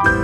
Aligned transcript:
Welcome 0.00 0.14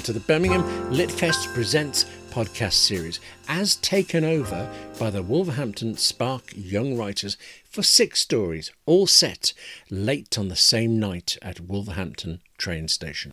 to 0.00 0.14
the 0.14 0.24
Birmingham 0.26 0.62
Litfest 0.90 1.52
Presents 1.52 2.06
podcast 2.30 2.72
series, 2.72 3.20
as 3.46 3.76
taken 3.76 4.24
over 4.24 4.72
by 4.98 5.10
the 5.10 5.22
Wolverhampton 5.22 5.98
Spark 5.98 6.44
Young 6.56 6.96
Writers 6.96 7.36
for 7.68 7.82
six 7.82 8.20
stories, 8.20 8.72
all 8.86 9.06
set 9.06 9.52
late 9.90 10.38
on 10.38 10.48
the 10.48 10.56
same 10.56 10.98
night 10.98 11.36
at 11.42 11.60
Wolverhampton 11.60 12.40
train 12.56 12.88
station. 12.88 13.32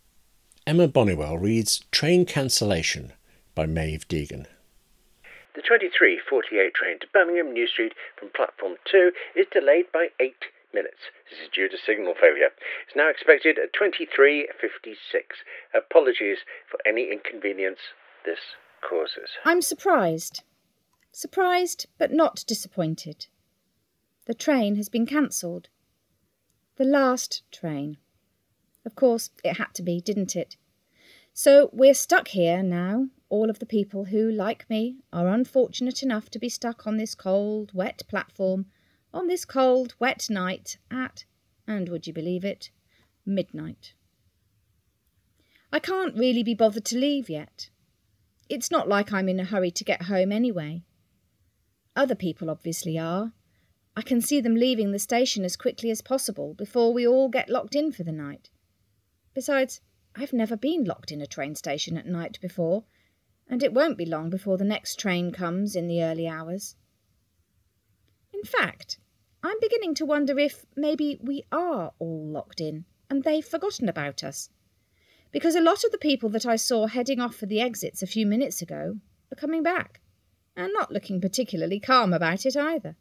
Emma 0.66 0.86
Boniwell 0.86 1.40
reads 1.40 1.86
Train 1.90 2.26
Cancellation 2.26 3.14
by 3.54 3.64
Maeve 3.64 4.06
Deegan. 4.06 4.44
The 5.58 5.62
2348 5.66 6.72
train 6.72 7.00
to 7.00 7.08
Birmingham 7.12 7.52
New 7.52 7.66
Street 7.66 7.92
from 8.16 8.30
platform 8.30 8.76
2 8.88 9.10
is 9.34 9.46
delayed 9.52 9.90
by 9.92 10.06
8 10.20 10.32
minutes. 10.72 11.10
This 11.28 11.40
is 11.40 11.48
due 11.52 11.68
to 11.68 11.76
signal 11.76 12.14
failure. 12.14 12.50
It's 12.86 12.94
now 12.94 13.10
expected 13.10 13.58
at 13.58 13.74
23.56. 13.74 14.46
Apologies 15.74 16.38
for 16.70 16.78
any 16.86 17.10
inconvenience 17.10 17.80
this 18.24 18.38
causes. 18.88 19.30
I'm 19.44 19.60
surprised. 19.60 20.44
Surprised, 21.10 21.86
but 21.98 22.12
not 22.12 22.44
disappointed. 22.46 23.26
The 24.26 24.34
train 24.34 24.76
has 24.76 24.88
been 24.88 25.06
cancelled. 25.06 25.70
The 26.76 26.84
last 26.84 27.42
train. 27.50 27.96
Of 28.86 28.94
course, 28.94 29.30
it 29.42 29.56
had 29.56 29.74
to 29.74 29.82
be, 29.82 30.00
didn't 30.00 30.36
it? 30.36 30.56
So 31.32 31.68
we're 31.72 31.94
stuck 31.94 32.28
here 32.28 32.62
now, 32.62 33.08
all 33.30 33.50
of 33.50 33.58
the 33.58 33.66
people 33.66 34.06
who, 34.06 34.30
like 34.30 34.68
me, 34.70 34.96
are 35.12 35.28
unfortunate 35.28 36.02
enough 36.02 36.30
to 36.30 36.38
be 36.38 36.48
stuck 36.48 36.86
on 36.86 36.96
this 36.96 37.14
cold, 37.14 37.70
wet 37.74 38.02
platform 38.08 38.66
on 39.12 39.26
this 39.26 39.44
cold, 39.44 39.94
wet 39.98 40.28
night 40.30 40.78
at, 40.90 41.24
and 41.66 41.88
would 41.88 42.06
you 42.06 42.12
believe 42.12 42.44
it, 42.44 42.70
midnight. 43.24 43.94
I 45.72 45.78
can't 45.78 46.16
really 46.16 46.42
be 46.42 46.54
bothered 46.54 46.84
to 46.86 46.98
leave 46.98 47.28
yet. 47.28 47.70
It's 48.48 48.70
not 48.70 48.88
like 48.88 49.12
I'm 49.12 49.28
in 49.28 49.40
a 49.40 49.44
hurry 49.44 49.70
to 49.72 49.84
get 49.84 50.02
home 50.02 50.32
anyway. 50.32 50.82
Other 51.94 52.14
people 52.14 52.48
obviously 52.48 52.98
are. 52.98 53.32
I 53.94 54.02
can 54.02 54.20
see 54.20 54.40
them 54.40 54.54
leaving 54.54 54.92
the 54.92 54.98
station 54.98 55.44
as 55.44 55.56
quickly 55.56 55.90
as 55.90 56.00
possible 56.00 56.54
before 56.54 56.94
we 56.94 57.06
all 57.06 57.28
get 57.28 57.50
locked 57.50 57.74
in 57.74 57.92
for 57.92 58.04
the 58.04 58.12
night. 58.12 58.48
Besides, 59.34 59.80
I've 60.14 60.32
never 60.32 60.56
been 60.56 60.84
locked 60.84 61.12
in 61.12 61.20
a 61.20 61.26
train 61.26 61.54
station 61.54 61.98
at 61.98 62.06
night 62.06 62.38
before, 62.40 62.84
and 63.48 63.62
it 63.62 63.72
won't 63.72 63.98
be 63.98 64.04
long 64.04 64.30
before 64.30 64.58
the 64.58 64.64
next 64.64 64.98
train 64.98 65.32
comes 65.32 65.74
in 65.74 65.88
the 65.88 66.02
early 66.02 66.28
hours. 66.28 66.76
In 68.32 68.42
fact, 68.42 68.98
I'm 69.42 69.58
beginning 69.60 69.94
to 69.96 70.06
wonder 70.06 70.38
if 70.38 70.66
maybe 70.76 71.18
we 71.22 71.44
are 71.50 71.92
all 71.98 72.26
locked 72.26 72.60
in 72.60 72.84
and 73.08 73.22
they've 73.22 73.44
forgotten 73.44 73.88
about 73.88 74.22
us. 74.22 74.50
Because 75.30 75.54
a 75.54 75.60
lot 75.60 75.84
of 75.84 75.92
the 75.92 75.98
people 75.98 76.28
that 76.30 76.46
I 76.46 76.56
saw 76.56 76.86
heading 76.86 77.20
off 77.20 77.36
for 77.36 77.46
the 77.46 77.60
exits 77.60 78.02
a 78.02 78.06
few 78.06 78.26
minutes 78.26 78.62
ago 78.62 78.96
are 79.32 79.36
coming 79.36 79.62
back 79.62 80.00
and 80.56 80.72
not 80.72 80.90
looking 80.90 81.20
particularly 81.20 81.78
calm 81.78 82.12
about 82.12 82.44
it 82.44 82.56
either. 82.56 82.96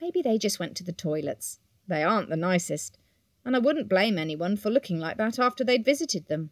Maybe 0.00 0.22
they 0.22 0.38
just 0.38 0.58
went 0.58 0.76
to 0.76 0.84
the 0.84 0.92
toilets. 0.92 1.58
They 1.88 2.02
aren't 2.02 2.28
the 2.28 2.36
nicest, 2.36 2.98
and 3.44 3.56
I 3.56 3.58
wouldn't 3.58 3.88
blame 3.88 4.18
anyone 4.18 4.56
for 4.56 4.70
looking 4.70 4.98
like 4.98 5.16
that 5.16 5.38
after 5.38 5.64
they'd 5.64 5.84
visited 5.84 6.28
them. 6.28 6.50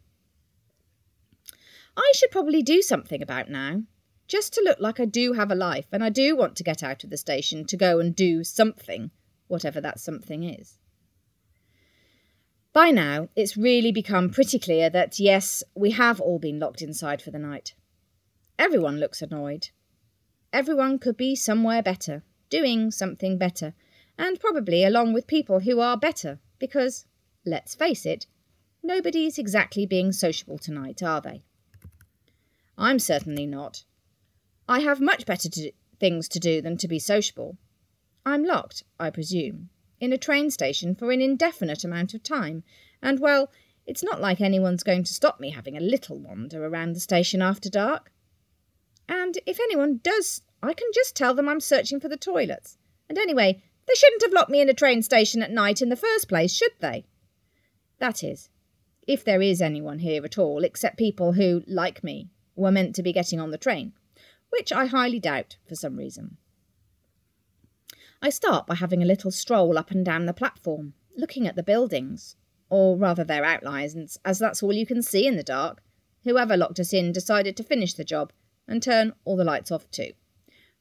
I 2.00 2.12
should 2.14 2.30
probably 2.30 2.62
do 2.62 2.80
something 2.80 3.20
about 3.20 3.50
now 3.50 3.82
just 4.26 4.54
to 4.54 4.62
look 4.64 4.78
like 4.80 4.98
I 4.98 5.04
do 5.04 5.34
have 5.34 5.50
a 5.50 5.54
life 5.54 5.86
and 5.92 6.02
I 6.02 6.08
do 6.08 6.34
want 6.34 6.56
to 6.56 6.64
get 6.64 6.82
out 6.82 7.04
of 7.04 7.10
the 7.10 7.18
station 7.18 7.66
to 7.66 7.76
go 7.76 8.00
and 8.00 8.16
do 8.16 8.42
something, 8.42 9.10
whatever 9.48 9.82
that 9.82 10.00
something 10.00 10.42
is. 10.42 10.78
By 12.72 12.90
now, 12.90 13.28
it's 13.36 13.56
really 13.56 13.92
become 13.92 14.30
pretty 14.30 14.58
clear 14.58 14.88
that 14.88 15.18
yes, 15.18 15.62
we 15.74 15.90
have 15.90 16.20
all 16.20 16.38
been 16.38 16.58
locked 16.58 16.80
inside 16.80 17.20
for 17.20 17.32
the 17.32 17.38
night. 17.38 17.74
Everyone 18.58 18.98
looks 18.98 19.20
annoyed. 19.20 19.68
Everyone 20.54 20.98
could 20.98 21.18
be 21.18 21.36
somewhere 21.36 21.82
better, 21.82 22.22
doing 22.48 22.90
something 22.90 23.36
better, 23.36 23.74
and 24.16 24.40
probably 24.40 24.84
along 24.84 25.12
with 25.12 25.26
people 25.26 25.60
who 25.60 25.80
are 25.80 25.98
better, 25.98 26.38
because, 26.58 27.04
let's 27.44 27.74
face 27.74 28.06
it, 28.06 28.26
nobody's 28.82 29.38
exactly 29.38 29.84
being 29.84 30.12
sociable 30.12 30.58
tonight, 30.58 31.02
are 31.02 31.20
they? 31.20 31.42
I'm 32.80 32.98
certainly 32.98 33.46
not. 33.46 33.84
I 34.66 34.80
have 34.80 35.02
much 35.02 35.26
better 35.26 35.50
to, 35.50 35.72
things 35.98 36.28
to 36.28 36.40
do 36.40 36.62
than 36.62 36.78
to 36.78 36.88
be 36.88 36.98
sociable. 36.98 37.58
I'm 38.24 38.42
locked, 38.42 38.84
I 38.98 39.10
presume, 39.10 39.68
in 40.00 40.14
a 40.14 40.18
train 40.18 40.50
station 40.50 40.94
for 40.94 41.12
an 41.12 41.20
indefinite 41.20 41.84
amount 41.84 42.14
of 42.14 42.22
time, 42.22 42.64
and 43.02 43.20
well, 43.20 43.52
it's 43.86 44.02
not 44.02 44.20
like 44.20 44.40
anyone's 44.40 44.82
going 44.82 45.04
to 45.04 45.12
stop 45.12 45.40
me 45.40 45.50
having 45.50 45.76
a 45.76 45.80
little 45.80 46.18
wander 46.18 46.64
around 46.64 46.94
the 46.94 47.00
station 47.00 47.42
after 47.42 47.68
dark. 47.68 48.12
And 49.08 49.38
if 49.46 49.60
anyone 49.60 50.00
does, 50.02 50.40
I 50.62 50.72
can 50.72 50.88
just 50.94 51.14
tell 51.14 51.34
them 51.34 51.48
I'm 51.48 51.60
searching 51.60 52.00
for 52.00 52.08
the 52.08 52.16
toilets. 52.16 52.78
And 53.10 53.18
anyway, 53.18 53.62
they 53.86 53.94
shouldn't 53.94 54.22
have 54.22 54.32
locked 54.32 54.50
me 54.50 54.62
in 54.62 54.70
a 54.70 54.74
train 54.74 55.02
station 55.02 55.42
at 55.42 55.50
night 55.50 55.82
in 55.82 55.90
the 55.90 55.96
first 55.96 56.28
place, 56.28 56.54
should 56.54 56.72
they? 56.80 57.04
That 57.98 58.24
is, 58.24 58.48
if 59.06 59.22
there 59.22 59.42
is 59.42 59.60
anyone 59.60 59.98
here 59.98 60.24
at 60.24 60.38
all, 60.38 60.64
except 60.64 60.96
people 60.96 61.32
who, 61.32 61.62
like 61.66 62.02
me, 62.02 62.30
were 62.60 62.70
meant 62.70 62.94
to 62.94 63.02
be 63.02 63.12
getting 63.12 63.40
on 63.40 63.50
the 63.50 63.58
train 63.58 63.92
which 64.50 64.72
I 64.72 64.86
highly 64.86 65.20
doubt 65.20 65.56
for 65.66 65.74
some 65.74 65.96
reason. 65.96 66.36
I 68.20 68.28
start 68.28 68.66
by 68.66 68.74
having 68.74 69.02
a 69.02 69.06
little 69.06 69.30
stroll 69.30 69.78
up 69.78 69.90
and 69.90 70.04
down 70.04 70.26
the 70.26 70.34
platform, 70.34 70.92
looking 71.16 71.46
at 71.46 71.56
the 71.56 71.62
buildings, 71.62 72.36
or 72.68 72.96
rather 72.96 73.24
their 73.24 73.44
outlines, 73.44 74.18
as 74.24 74.38
that's 74.38 74.62
all 74.62 74.72
you 74.72 74.84
can 74.84 75.02
see 75.02 75.26
in 75.26 75.36
the 75.36 75.42
dark. 75.42 75.82
Whoever 76.24 76.56
locked 76.56 76.78
us 76.78 76.92
in 76.92 77.12
decided 77.12 77.56
to 77.56 77.64
finish 77.64 77.94
the 77.94 78.04
job 78.04 78.32
and 78.68 78.82
turn 78.82 79.14
all 79.24 79.36
the 79.36 79.44
lights 79.44 79.70
off 79.70 79.90
too, 79.90 80.12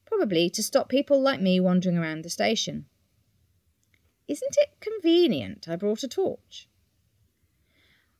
probably 0.04 0.50
to 0.50 0.62
stop 0.62 0.88
people 0.88 1.20
like 1.20 1.40
me 1.40 1.58
wandering 1.60 1.96
around 1.96 2.24
the 2.24 2.30
station. 2.30 2.86
Isn't 4.28 4.56
it 4.58 4.80
convenient 4.80 5.66
I 5.68 5.76
brought 5.76 6.02
a 6.02 6.08
torch? 6.08 6.68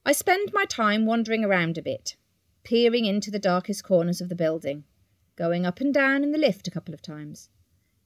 I 0.05 0.13
spend 0.13 0.53
my 0.55 0.65
time 0.65 1.05
wandering 1.05 1.45
around 1.45 1.77
a 1.77 1.83
bit, 1.83 2.17
peering 2.71 3.05
into 3.05 3.33
the 3.33 3.39
darkest 3.41 3.83
corners 3.83 4.21
of 4.21 4.29
the 4.29 4.35
building, 4.37 4.85
going 5.35 5.67
up 5.67 5.81
and 5.81 5.93
down 5.93 6.23
in 6.23 6.31
the 6.31 6.39
lift 6.39 6.69
a 6.69 6.71
couple 6.71 6.95
of 6.95 7.03
times, 7.03 7.49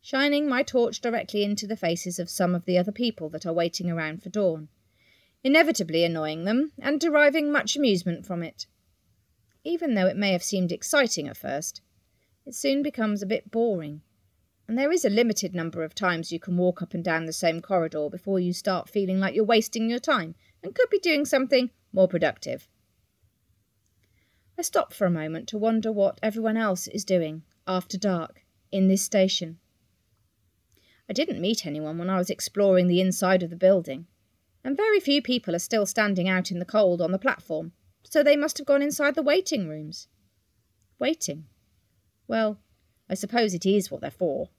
shining 0.00 0.48
my 0.48 0.62
torch 0.62 1.02
directly 1.02 1.44
into 1.44 1.66
the 1.66 1.76
faces 1.76 2.18
of 2.18 2.30
some 2.30 2.54
of 2.54 2.64
the 2.64 2.78
other 2.78 2.90
people 2.90 3.28
that 3.28 3.44
are 3.44 3.52
waiting 3.52 3.90
around 3.90 4.22
for 4.22 4.30
dawn, 4.30 4.70
inevitably 5.42 6.02
annoying 6.02 6.44
them 6.44 6.72
and 6.78 6.98
deriving 6.98 7.52
much 7.52 7.76
amusement 7.76 8.24
from 8.24 8.42
it. 8.42 8.66
Even 9.64 9.92
though 9.92 10.06
it 10.06 10.16
may 10.16 10.32
have 10.32 10.42
seemed 10.42 10.72
exciting 10.72 11.28
at 11.28 11.36
first, 11.36 11.82
it 12.46 12.54
soon 12.54 12.82
becomes 12.82 13.20
a 13.20 13.26
bit 13.26 13.50
boring, 13.50 14.00
and 14.66 14.78
there 14.78 14.92
is 14.92 15.04
a 15.04 15.10
limited 15.10 15.54
number 15.54 15.84
of 15.84 15.94
times 15.94 16.32
you 16.32 16.40
can 16.40 16.56
walk 16.56 16.80
up 16.80 16.94
and 16.94 17.04
down 17.04 17.26
the 17.26 17.34
same 17.34 17.60
corridor 17.60 18.08
before 18.08 18.40
you 18.40 18.54
start 18.54 18.88
feeling 18.88 19.20
like 19.20 19.34
you're 19.34 19.44
wasting 19.44 19.90
your 19.90 19.98
time 19.98 20.34
and 20.62 20.74
could 20.74 20.88
be 20.88 20.98
doing 20.98 21.26
something 21.26 21.68
more 21.92 22.08
productive. 22.08 22.66
I 24.56 24.62
stop 24.62 24.92
for 24.92 25.06
a 25.06 25.10
moment 25.10 25.48
to 25.48 25.58
wonder 25.58 25.90
what 25.90 26.20
everyone 26.22 26.56
else 26.56 26.86
is 26.86 27.04
doing 27.04 27.42
after 27.66 27.98
dark 27.98 28.44
in 28.70 28.88
this 28.88 29.02
station. 29.02 29.58
I 31.08 31.12
didn't 31.12 31.40
meet 31.40 31.66
anyone 31.66 31.98
when 31.98 32.08
I 32.08 32.18
was 32.18 32.30
exploring 32.30 32.86
the 32.86 33.00
inside 33.00 33.42
of 33.42 33.50
the 33.50 33.56
building, 33.56 34.06
and 34.62 34.76
very 34.76 35.00
few 35.00 35.20
people 35.20 35.54
are 35.54 35.60
still 35.60 35.86
standing 35.86 36.28
out 36.28 36.50
in 36.50 36.60
the 36.60 36.64
cold 36.64 37.02
on 37.02 37.12
the 37.12 37.18
platform, 37.18 37.72
so 38.04 38.22
they 38.22 38.36
must 38.36 38.58
have 38.58 38.66
gone 38.66 38.80
inside 38.80 39.14
the 39.14 39.22
waiting 39.22 39.68
rooms. 39.68 40.08
Waiting. 40.98 41.46
Well, 42.28 42.58
I 43.10 43.14
suppose 43.14 43.54
it 43.54 43.66
is 43.66 43.90
what 43.90 44.00
they're 44.00 44.10
for. 44.10 44.50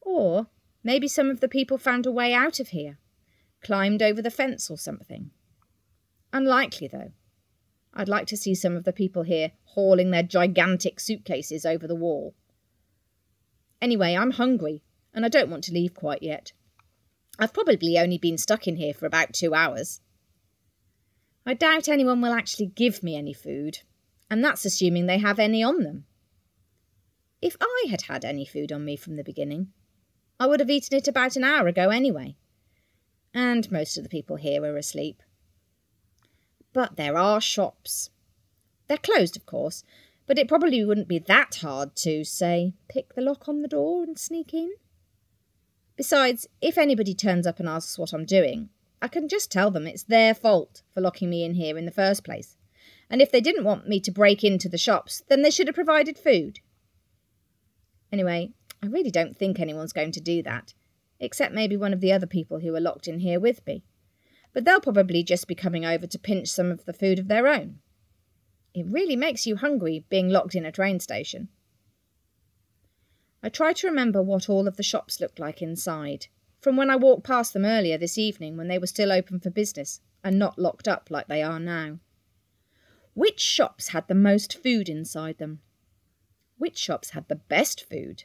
Or 0.00 0.48
maybe 0.82 1.06
some 1.06 1.30
of 1.30 1.40
the 1.40 1.48
people 1.48 1.78
found 1.78 2.06
a 2.06 2.10
way 2.10 2.32
out 2.32 2.58
of 2.58 2.68
here, 2.68 2.98
climbed 3.62 4.02
over 4.02 4.22
the 4.22 4.30
fence 4.30 4.70
or 4.70 4.78
something. 4.78 5.30
Unlikely, 6.32 6.88
though. 6.88 7.12
I'd 7.98 8.08
like 8.08 8.28
to 8.28 8.36
see 8.36 8.54
some 8.54 8.76
of 8.76 8.84
the 8.84 8.92
people 8.92 9.24
here 9.24 9.50
hauling 9.64 10.12
their 10.12 10.22
gigantic 10.22 11.00
suitcases 11.00 11.66
over 11.66 11.88
the 11.88 11.96
wall. 11.96 12.32
Anyway, 13.82 14.14
I'm 14.16 14.30
hungry, 14.30 14.84
and 15.12 15.24
I 15.24 15.28
don't 15.28 15.50
want 15.50 15.64
to 15.64 15.72
leave 15.72 15.94
quite 15.94 16.22
yet. 16.22 16.52
I've 17.40 17.52
probably 17.52 17.98
only 17.98 18.16
been 18.16 18.38
stuck 18.38 18.68
in 18.68 18.76
here 18.76 18.94
for 18.94 19.06
about 19.06 19.32
two 19.32 19.52
hours. 19.52 20.00
I 21.44 21.54
doubt 21.54 21.88
anyone 21.88 22.20
will 22.20 22.32
actually 22.32 22.66
give 22.66 23.02
me 23.02 23.16
any 23.16 23.32
food, 23.32 23.80
and 24.30 24.44
that's 24.44 24.64
assuming 24.64 25.06
they 25.06 25.18
have 25.18 25.40
any 25.40 25.64
on 25.64 25.82
them. 25.82 26.04
If 27.42 27.56
I 27.60 27.86
had 27.90 28.02
had 28.02 28.24
any 28.24 28.44
food 28.44 28.70
on 28.70 28.84
me 28.84 28.94
from 28.94 29.16
the 29.16 29.24
beginning, 29.24 29.72
I 30.38 30.46
would 30.46 30.60
have 30.60 30.70
eaten 30.70 30.96
it 30.96 31.08
about 31.08 31.34
an 31.34 31.42
hour 31.42 31.66
ago 31.66 31.90
anyway. 31.90 32.36
And 33.34 33.70
most 33.72 33.96
of 33.96 34.04
the 34.04 34.08
people 34.08 34.36
here 34.36 34.62
are 34.62 34.76
asleep. 34.76 35.20
But 36.78 36.94
there 36.94 37.18
are 37.18 37.40
shops. 37.40 38.10
They're 38.86 38.98
closed, 38.98 39.36
of 39.36 39.44
course, 39.46 39.82
But 40.28 40.38
it 40.38 40.46
probably 40.46 40.84
wouldn't 40.84 41.08
be 41.08 41.18
that 41.18 41.56
hard 41.56 41.96
to, 41.96 42.22
say, 42.22 42.74
pick 42.88 43.14
the 43.14 43.20
lock 43.20 43.48
on 43.48 43.62
the 43.62 43.68
door 43.68 44.04
and 44.04 44.16
sneak 44.16 44.54
in. 44.54 44.70
Besides, 45.96 46.46
if 46.60 46.78
anybody 46.78 47.14
turns 47.14 47.48
up 47.48 47.58
and 47.58 47.68
asks 47.68 47.98
what 47.98 48.12
I'm 48.12 48.24
doing, 48.24 48.68
I 49.02 49.08
can 49.08 49.26
just 49.26 49.50
tell 49.50 49.72
them 49.72 49.88
it's 49.88 50.04
their 50.04 50.34
fault 50.34 50.82
for 50.94 51.00
locking 51.00 51.30
me 51.30 51.42
in 51.42 51.54
here 51.54 51.76
in 51.76 51.84
the 51.84 51.90
first 51.90 52.22
place. 52.22 52.56
And 53.10 53.20
if 53.20 53.32
they 53.32 53.40
didn't 53.40 53.64
want 53.64 53.88
me 53.88 53.98
to 53.98 54.12
break 54.12 54.44
into 54.44 54.68
the 54.68 54.78
shops, 54.78 55.24
then 55.28 55.42
they 55.42 55.50
should 55.50 55.66
have 55.66 55.74
provided 55.74 56.16
food. 56.16 56.60
Anyway, 58.12 58.52
I 58.80 58.86
really 58.86 59.10
don't 59.10 59.36
think 59.36 59.58
anyone's 59.58 59.92
going 59.92 60.12
to 60.12 60.20
do 60.20 60.44
that, 60.44 60.74
except 61.18 61.52
maybe 61.52 61.76
one 61.76 61.92
of 61.92 62.00
the 62.00 62.12
other 62.12 62.28
people 62.28 62.60
who 62.60 62.72
are 62.76 62.80
locked 62.80 63.08
in 63.08 63.18
here 63.18 63.40
with 63.40 63.66
me. 63.66 63.82
But 64.52 64.64
they'll 64.64 64.80
probably 64.80 65.22
just 65.22 65.46
be 65.46 65.54
coming 65.54 65.84
over 65.84 66.06
to 66.06 66.18
pinch 66.18 66.48
some 66.48 66.70
of 66.70 66.84
the 66.84 66.92
food 66.92 67.18
of 67.18 67.28
their 67.28 67.46
own. 67.46 67.80
It 68.74 68.86
really 68.86 69.16
makes 69.16 69.46
you 69.46 69.56
hungry 69.56 70.04
being 70.08 70.28
locked 70.28 70.54
in 70.54 70.64
a 70.64 70.72
train 70.72 71.00
station. 71.00 71.48
I 73.42 73.48
try 73.48 73.72
to 73.72 73.86
remember 73.86 74.22
what 74.22 74.48
all 74.48 74.66
of 74.66 74.76
the 74.76 74.82
shops 74.82 75.20
looked 75.20 75.38
like 75.38 75.62
inside, 75.62 76.26
from 76.60 76.76
when 76.76 76.90
I 76.90 76.96
walked 76.96 77.24
past 77.24 77.52
them 77.52 77.64
earlier 77.64 77.96
this 77.96 78.18
evening 78.18 78.56
when 78.56 78.68
they 78.68 78.78
were 78.78 78.86
still 78.86 79.12
open 79.12 79.38
for 79.38 79.50
business 79.50 80.00
and 80.24 80.38
not 80.38 80.58
locked 80.58 80.88
up 80.88 81.08
like 81.10 81.28
they 81.28 81.42
are 81.42 81.60
now. 81.60 82.00
Which 83.14 83.40
shops 83.40 83.88
had 83.88 84.08
the 84.08 84.14
most 84.14 84.58
food 84.62 84.88
inside 84.88 85.38
them? 85.38 85.60
Which 86.56 86.76
shops 86.76 87.10
had 87.10 87.28
the 87.28 87.36
best 87.36 87.84
food? 87.88 88.24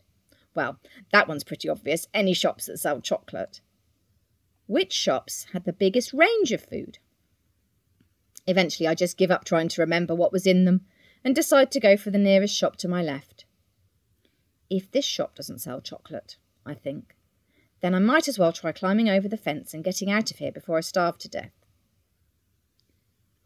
Well, 0.56 0.80
that 1.12 1.28
one's 1.28 1.44
pretty 1.44 1.70
obvious 1.70 2.08
any 2.14 2.34
shops 2.34 2.66
that 2.66 2.78
sell 2.78 3.02
chocolate. 3.02 3.62
Which 4.74 4.92
shops 4.92 5.46
had 5.54 5.66
the 5.66 5.72
biggest 5.72 6.14
range 6.14 6.52
of 6.52 6.66
food? 6.66 6.98
Eventually, 8.48 8.88
I 8.88 8.96
just 8.96 9.20
give 9.20 9.30
up 9.30 9.46
trying 9.46 9.68
to 9.68 9.81
remember 9.84 10.16
what 10.16 10.31
was 10.31 10.48
in 10.48 10.66
them 10.66 10.81
and 11.24 11.36
decide 11.36 11.70
to 11.74 11.80
go 11.80 11.96
for 11.96 12.10
the 12.10 12.18
nearest 12.18 12.56
shop 12.56 12.78
to 12.78 12.88
my 12.88 13.04
left. 13.04 13.46
If 14.72 14.90
this 14.90 15.06
shop 15.06 15.36
doesn't 15.36 15.62
sell 15.62 15.80
chocolate, 15.80 16.38
I 16.66 16.74
think, 16.74 17.16
then 17.81 17.94
I 17.94 18.00
might 18.00 18.28
as 18.28 18.40
well 18.40 18.52
try 18.52 18.72
climbing 18.72 19.10
over 19.10 19.28
the 19.28 19.38
fence 19.38 19.75
and 19.75 19.84
getting 19.84 20.10
out 20.10 20.31
of 20.31 20.38
here 20.38 20.52
before 20.52 20.80
I 20.80 20.81
starve 20.81 21.20
to 21.20 21.30
death. 21.30 21.54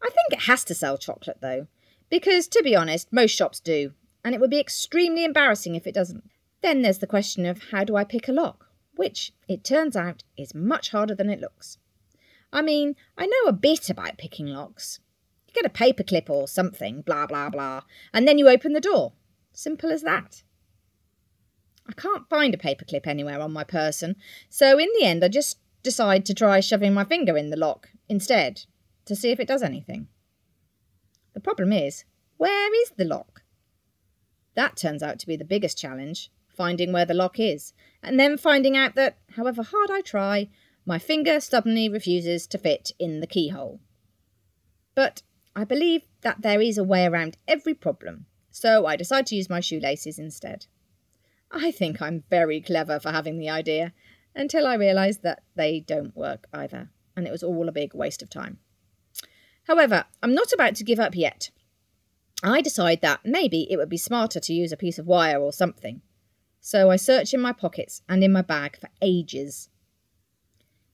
I 0.02 0.08
think 0.08 0.32
it 0.32 0.46
has 0.46 0.64
to 0.64 0.74
sell 0.74 0.96
chocolate, 0.96 1.42
though, 1.42 1.66
because, 2.08 2.48
to 2.48 2.62
be 2.62 2.74
honest, 2.74 3.12
most 3.12 3.32
shops 3.32 3.60
do, 3.60 3.92
and 4.24 4.34
it 4.34 4.40
would 4.40 4.48
be 4.48 4.60
extremely 4.60 5.26
embarrassing 5.26 5.74
if 5.74 5.86
it 5.86 5.94
doesn't. 5.94 6.24
Then 6.62 6.80
there's 6.80 7.00
the 7.00 7.06
question 7.06 7.44
of 7.44 7.64
how 7.70 7.84
do 7.84 7.96
I 7.96 8.04
pick 8.04 8.28
a 8.28 8.32
lock, 8.32 8.67
which, 8.98 9.32
it 9.46 9.62
turns 9.62 9.94
out, 9.94 10.24
is 10.36 10.56
much 10.56 10.90
harder 10.90 11.14
than 11.14 11.30
it 11.30 11.40
looks. 11.40 11.78
I 12.52 12.62
mean, 12.62 12.96
I 13.16 13.26
know 13.26 13.46
a 13.46 13.52
bit 13.52 13.88
about 13.88 14.18
picking 14.18 14.48
locks. 14.48 14.98
You 15.46 15.54
get 15.54 15.64
a 15.64 15.68
paperclip 15.68 16.28
or 16.28 16.48
something, 16.48 17.02
blah, 17.02 17.28
blah, 17.28 17.48
blah, 17.48 17.82
and 18.12 18.26
then 18.26 18.38
you 18.38 18.48
open 18.48 18.72
the 18.72 18.80
door. 18.80 19.12
Simple 19.52 19.92
as 19.92 20.02
that. 20.02 20.42
I 21.88 21.92
can't 21.92 22.28
find 22.28 22.52
a 22.52 22.58
paperclip 22.58 23.06
anywhere 23.06 23.40
on 23.40 23.52
my 23.52 23.62
person, 23.62 24.16
so 24.48 24.80
in 24.80 24.88
the 24.98 25.06
end 25.06 25.22
I 25.22 25.28
just 25.28 25.58
decide 25.84 26.26
to 26.26 26.34
try 26.34 26.58
shoving 26.58 26.92
my 26.92 27.04
finger 27.04 27.36
in 27.36 27.50
the 27.50 27.56
lock 27.56 27.90
instead 28.08 28.64
to 29.04 29.14
see 29.14 29.30
if 29.30 29.38
it 29.38 29.46
does 29.46 29.62
anything. 29.62 30.08
The 31.34 31.40
problem 31.40 31.72
is, 31.72 32.04
where 32.36 32.82
is 32.82 32.90
the 32.96 33.04
lock? 33.04 33.42
That 34.56 34.76
turns 34.76 35.04
out 35.04 35.20
to 35.20 35.26
be 35.28 35.36
the 35.36 35.44
biggest 35.44 35.78
challenge 35.78 36.32
finding 36.58 36.92
where 36.92 37.06
the 37.06 37.14
lock 37.14 37.38
is, 37.38 37.72
and 38.02 38.20
then 38.20 38.36
finding 38.36 38.76
out 38.76 38.96
that, 38.96 39.16
however 39.36 39.62
hard 39.62 39.90
I 39.90 40.02
try, 40.02 40.48
my 40.84 40.98
finger 40.98 41.38
stubbornly 41.40 41.88
refuses 41.88 42.46
to 42.48 42.58
fit 42.58 42.92
in 42.98 43.20
the 43.20 43.26
keyhole. 43.26 43.80
But 44.94 45.22
I 45.54 45.64
believe 45.64 46.02
that 46.22 46.42
there 46.42 46.60
is 46.60 46.76
a 46.76 46.84
way 46.84 47.06
around 47.06 47.38
every 47.46 47.74
problem, 47.74 48.26
so 48.50 48.86
I 48.86 48.96
decide 48.96 49.26
to 49.28 49.36
use 49.36 49.48
my 49.48 49.60
shoelaces 49.60 50.18
instead. 50.18 50.66
I 51.50 51.70
think 51.70 52.02
I'm 52.02 52.24
very 52.28 52.60
clever 52.60 52.98
for 52.98 53.12
having 53.12 53.38
the 53.38 53.48
idea, 53.48 53.92
until 54.34 54.66
I 54.66 54.74
realise 54.74 55.18
that 55.18 55.42
they 55.54 55.80
don't 55.80 56.16
work 56.16 56.46
either, 56.52 56.90
and 57.16 57.26
it 57.26 57.32
was 57.32 57.42
all 57.42 57.68
a 57.68 57.72
big 57.72 57.94
waste 57.94 58.22
of 58.22 58.30
time. 58.30 58.58
However, 59.68 60.06
I'm 60.22 60.34
not 60.34 60.52
about 60.52 60.74
to 60.76 60.84
give 60.84 60.98
up 60.98 61.14
yet. 61.14 61.50
I 62.42 62.60
decide 62.60 63.00
that 63.02 63.20
maybe 63.24 63.66
it 63.70 63.76
would 63.76 63.88
be 63.88 63.96
smarter 63.96 64.40
to 64.40 64.52
use 64.52 64.72
a 64.72 64.76
piece 64.76 64.98
of 64.98 65.06
wire 65.06 65.40
or 65.40 65.52
something. 65.52 66.02
So 66.70 66.90
I 66.90 66.96
search 66.96 67.32
in 67.32 67.40
my 67.40 67.54
pockets 67.54 68.02
and 68.10 68.22
in 68.22 68.30
my 68.30 68.42
bag 68.42 68.78
for 68.78 68.90
ages 69.00 69.70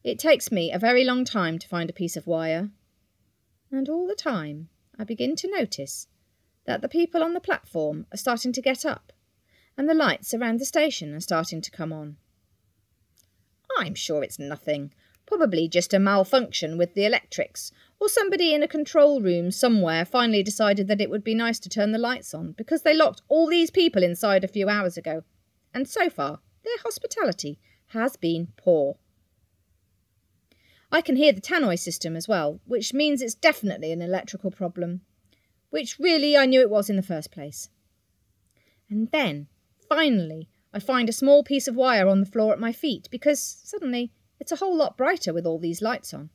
it 0.05 0.21
takes 0.21 0.53
me 0.53 0.71
a 0.71 0.79
very 0.79 1.03
long 1.03 1.25
time 1.25 1.59
to 1.59 1.67
find 1.67 1.91
a 1.91 1.93
piece 2.01 2.17
of 2.17 2.29
wire. 2.29 2.71
And 3.73 3.89
all 3.89 4.07
the 4.07 4.15
time, 4.15 4.69
I 4.97 5.03
begin 5.03 5.35
to 5.35 5.51
notice 5.51 6.07
that 6.65 6.81
the 6.81 6.89
people 6.89 7.25
on 7.25 7.35
the 7.35 7.41
platform 7.41 8.07
are 8.13 8.17
starting 8.17 8.53
to 8.53 8.63
get 8.63 8.87
up, 8.87 9.13
and 9.77 9.89
the 9.89 9.95
lights 9.95 10.33
around 10.33 10.61
the 10.61 10.65
station 10.65 11.13
are 11.13 11.19
starting 11.19 11.61
to 11.63 11.73
come 11.73 11.93
on. 11.93 12.19
I'm 13.77 13.97
sure 13.97 14.23
it's 14.23 14.39
nothing, 14.39 14.93
probably 15.27 15.67
just 15.67 15.93
a 15.93 15.99
malfunction 15.99 16.79
with 16.79 16.95
the 16.95 17.05
electrics, 17.05 17.73
or 17.99 18.09
somebody 18.09 18.55
in 18.55 18.63
a 18.63 18.69
control 18.69 19.21
room 19.21 19.51
somewhere 19.51 20.05
finally 20.05 20.45
decided 20.45 20.87
that 20.87 21.01
it 21.01 21.11
would 21.11 21.25
be 21.25 21.35
nice 21.35 21.59
to 21.59 21.69
turn 21.69 21.91
the 21.91 21.99
lights 21.99 22.33
on 22.33 22.53
because 22.53 22.83
they 22.83 22.95
locked 22.95 23.23
all 23.27 23.49
these 23.49 23.73
people 23.73 24.05
inside 24.05 24.45
a 24.45 24.55
few 24.57 24.69
hours 24.69 24.97
ago. 24.97 25.25
And 25.75 25.89
so 25.89 26.09
far, 26.09 26.39
their 26.63 26.79
hospitality 26.85 27.59
has 27.89 28.17
been 28.17 28.49
poor. 28.57 28.97
I 30.93 31.01
can 31.01 31.17
hear 31.17 31.33
the 31.33 31.41
tannoy 31.41 31.79
system 31.79 32.15
as 32.15 32.29
well, 32.29 32.61
which 32.65 32.95
means 32.95 33.21
it's 33.21 33.35
definitely 33.35 33.91
an 33.91 34.01
electrical 34.01 34.53
problem, 34.53 35.01
which 35.71 35.99
really 35.99 36.37
I 36.37 36.47
knew 36.47 36.61
it 36.61 36.71
was 36.71 36.89
in 36.89 36.95
the 36.95 37.03
first 37.03 37.33
place. 37.33 37.69
And 38.89 39.11
then, 39.11 39.49
finally, 39.89 40.49
I 40.73 40.79
find 40.79 41.09
a 41.09 41.13
small 41.13 41.43
piece 41.43 41.67
of 41.67 41.75
wire 41.75 42.07
on 42.07 42.21
the 42.21 42.27
floor 42.27 42.53
at 42.53 42.61
my 42.61 42.73
feet 42.73 43.09
because 43.11 43.41
suddenly 43.41 44.13
it's 44.39 44.53
a 44.53 44.57
whole 44.57 44.77
lot 44.77 44.97
brighter 44.97 45.33
with 45.33 45.47
all 45.47 45.59
these 45.59 45.83
lights 45.83 46.15
on. 46.15 46.31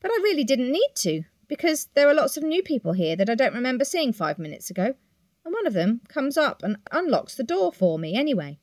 But 0.00 0.10
I 0.10 0.20
really 0.22 0.44
didn't 0.44 0.72
need 0.72 0.90
to 0.96 1.24
because 1.48 1.88
there 1.94 2.08
are 2.08 2.14
lots 2.14 2.36
of 2.36 2.42
new 2.42 2.62
people 2.62 2.92
here 2.92 3.16
that 3.16 3.28
I 3.28 3.34
don't 3.34 3.54
remember 3.54 3.84
seeing 3.84 4.12
five 4.12 4.38
minutes 4.38 4.70
ago, 4.70 4.94
and 5.48 5.54
one 5.54 5.66
of 5.66 5.72
them 5.72 6.02
comes 6.08 6.36
up 6.36 6.62
and 6.62 6.76
unlocks 6.92 7.34
the 7.34 7.42
door 7.42 7.72
for 7.72 7.98
me 7.98 8.14
anyway. 8.14 8.58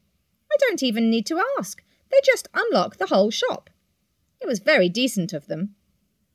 I 0.51 0.55
don't 0.59 0.83
even 0.83 1.09
need 1.09 1.25
to 1.25 1.43
ask, 1.57 1.83
they 2.11 2.19
just 2.23 2.47
unlock 2.53 2.97
the 2.97 3.07
whole 3.07 3.31
shop. 3.31 3.71
It 4.39 4.47
was 4.47 4.59
very 4.59 4.87
decent 4.87 5.33
of 5.33 5.47
them, 5.47 5.73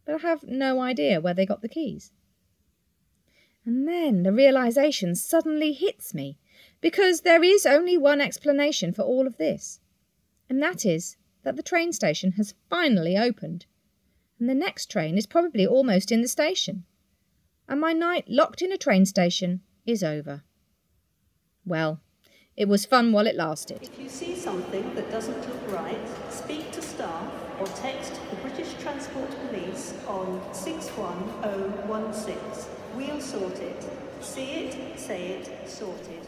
but 0.05 0.17
I 0.17 0.19
have 0.19 0.43
no 0.43 0.81
idea 0.81 1.21
where 1.21 1.35
they 1.35 1.47
got 1.47 1.63
the 1.63 1.69
keys. 1.69 2.11
And 3.65 3.87
then 3.87 4.25
the 4.25 4.33
realization 4.33 5.15
suddenly 5.15 5.73
hits 5.73 6.15
me, 6.15 6.37
because 6.81 7.21
there 7.21 7.45
is 7.45 7.65
only 7.65 7.97
one 7.97 8.21
explanation 8.21 8.93
for 8.93 9.03
all 9.03 9.29
of 9.29 9.37
this, 9.37 9.79
and 10.49 10.61
that 10.61 10.85
is 10.85 11.17
that 11.45 11.55
the 11.55 11.63
train 11.63 11.93
station 11.93 12.33
has 12.33 12.57
finally 12.69 13.17
opened, 13.17 13.67
and 14.41 14.49
the 14.49 14.55
next 14.57 14.91
train 14.91 15.17
is 15.17 15.27
probably 15.27 15.65
almost 15.65 16.11
in 16.11 16.23
the 16.23 16.29
station, 16.29 16.87
and 17.69 17.81
my 17.81 17.93
night 17.93 18.25
locked 18.29 18.63
in 18.63 18.73
a 18.73 18.77
train 18.77 19.07
station 19.07 19.61
is 19.87 20.03
over. 20.03 20.43
Well, 21.65 22.01
it 22.57 22.69
was 22.69 22.85
fun 22.85 23.13
while 23.13 23.27
it 23.27 23.37
lasted. 23.37 23.83
If 23.83 23.99
you 23.99 24.09
see 24.09 24.35
something 24.37 24.95
that 24.95 25.11
doesn't 25.11 25.41
look 25.49 25.73
right, 25.73 25.99
speak 26.31 26.71
to 26.73 26.83
staff 26.83 27.33
or 27.59 27.67
text 27.67 28.21
the 28.31 28.37
British 28.37 28.75
Transport 28.81 29.31
Police 29.49 29.95
on 30.07 30.41
61016. 30.53 32.37
We'll 32.97 33.21
sort 33.21 33.59
it. 33.61 33.85
See 34.21 34.51
it, 34.51 34.99
say 34.99 35.29
it, 35.29 35.51
sorted. 35.69 36.27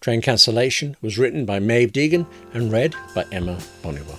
Train 0.00 0.20
Cancellation 0.20 0.96
was 1.00 1.16
written 1.18 1.44
by 1.44 1.60
Maeve 1.60 1.92
Deegan 1.92 2.26
and 2.52 2.72
read 2.72 2.96
by 3.14 3.24
Emma 3.30 3.58
Boniwell. 3.82 4.18